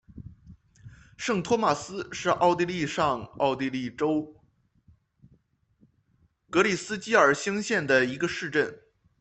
[1.15, 4.33] 圣托马斯是奥地利上奥地利州
[6.49, 8.81] 格里斯基尔兴县的一个市镇。